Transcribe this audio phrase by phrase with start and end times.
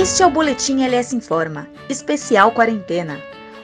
[0.00, 3.20] Este é o Boletim LS Informa, especial quarentena.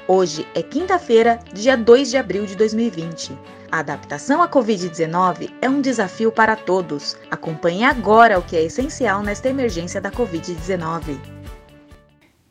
[0.07, 3.32] Hoje é quinta-feira, dia 2 de abril de 2020.
[3.73, 7.17] A adaptação à Covid-19 é um desafio para todos.
[7.30, 11.18] Acompanhe agora o que é essencial nesta emergência da Covid-19.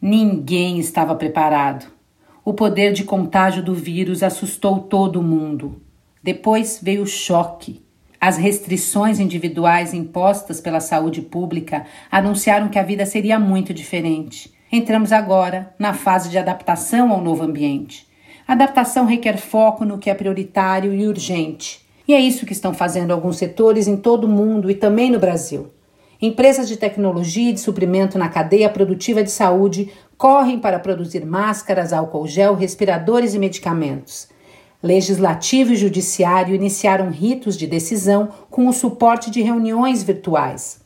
[0.01, 1.85] Ninguém estava preparado.
[2.43, 5.79] O poder de contágio do vírus assustou todo mundo.
[6.23, 7.85] Depois veio o choque.
[8.19, 14.53] As restrições individuais impostas pela saúde pública anunciaram que a vida seria muito diferente.
[14.71, 18.07] Entramos agora na fase de adaptação ao novo ambiente.
[18.47, 21.85] Adaptação requer foco no que é prioritário e urgente.
[22.07, 25.19] E é isso que estão fazendo alguns setores em todo o mundo e também no
[25.19, 25.71] Brasil.
[26.21, 31.91] Empresas de tecnologia e de suprimento na cadeia produtiva de saúde correm para produzir máscaras,
[31.91, 34.29] álcool gel, respiradores e medicamentos.
[34.85, 40.79] Legislativo e Judiciário iniciaram ritos de decisão com o suporte de reuniões virtuais.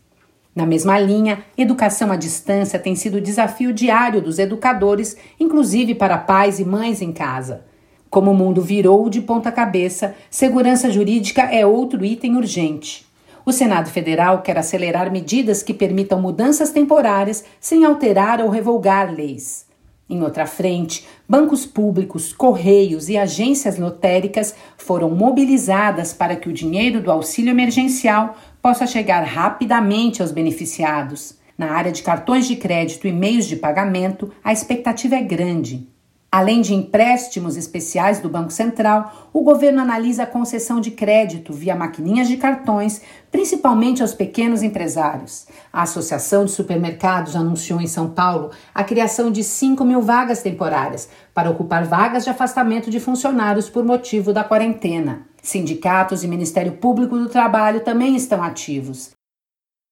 [0.56, 6.62] Na mesma linha, educação à distância tem sido desafio diário dos educadores, inclusive para pais
[6.62, 7.66] e mães em casa.
[8.10, 13.06] Como o mundo virou de ponta cabeça, segurança jurídica é outro item urgente.
[13.46, 19.69] O Senado Federal quer acelerar medidas que permitam mudanças temporárias sem alterar ou revogar leis.
[20.10, 27.00] Em outra frente, bancos públicos, correios e agências lotéricas foram mobilizadas para que o dinheiro
[27.00, 31.38] do auxílio emergencial possa chegar rapidamente aos beneficiados.
[31.56, 35.88] Na área de cartões de crédito e meios de pagamento, a expectativa é grande.
[36.32, 41.76] Além de empréstimos especiais do Banco Central, o governo analisa a concessão de crédito via
[41.76, 45.48] maquininhas de cartões, principalmente aos pequenos empresários.
[45.74, 51.10] A Associação de Supermercados anunciou em São Paulo a criação de 5 mil vagas temporárias
[51.34, 55.26] para ocupar vagas de afastamento de funcionários por motivo da quarentena.
[55.42, 59.19] Sindicatos e Ministério Público do Trabalho também estão ativos.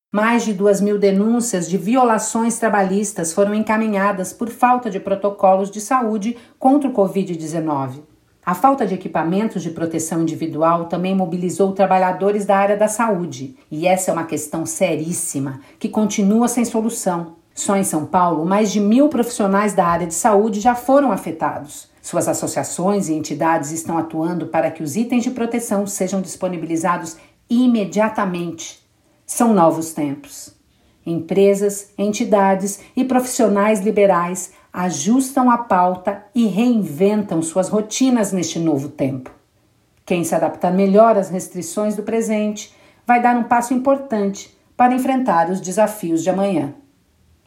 [0.09, 5.81] Mais de duas mil denúncias de violações trabalhistas foram encaminhadas por falta de protocolos de
[5.81, 8.03] saúde contra o Covid-19.
[8.45, 13.85] A falta de equipamentos de proteção individual também mobilizou trabalhadores da área da saúde, e
[13.85, 17.35] essa é uma questão seríssima que continua sem solução.
[17.53, 21.89] Só em São Paulo, mais de mil profissionais da área de saúde já foram afetados.
[22.01, 27.17] Suas associações e entidades estão atuando para que os itens de proteção sejam disponibilizados
[27.49, 28.86] imediatamente
[29.27, 30.55] são novos tempos.
[31.05, 39.29] Empresas, entidades e profissionais liberais ajustam a pauta e reinventam suas rotinas neste novo tempo.
[40.05, 42.73] Quem se adaptar melhor às restrições do presente
[43.05, 46.73] vai dar um passo importante para enfrentar os desafios de amanhã.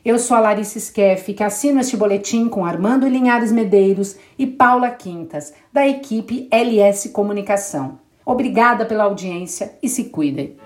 [0.04, 4.90] Eu sou a Larissa Skeff, que assino este boletim com Armando Linhares Medeiros e Paula
[4.90, 7.98] Quintas, da equipe LS Comunicação.
[8.24, 10.56] Obrigada pela audiência e se cuidem.